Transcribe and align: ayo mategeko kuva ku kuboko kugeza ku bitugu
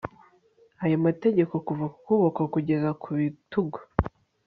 ayo 0.83 0.97
mategeko 1.05 1.53
kuva 1.67 1.85
ku 1.93 1.97
kuboko 2.05 2.41
kugeza 2.53 2.89
ku 3.01 3.09
bitugu 3.19 3.77